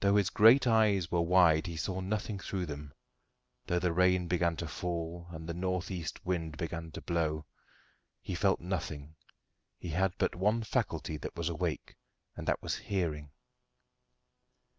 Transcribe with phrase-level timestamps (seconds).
[0.00, 2.94] Though his great eyes were wide he saw nothing through them;
[3.66, 7.44] though the rain began to fall, and the north east wind to blow,
[8.22, 9.14] he felt nothing:
[9.76, 11.96] he had but one faculty that was awake,
[12.34, 13.30] and that was hearing.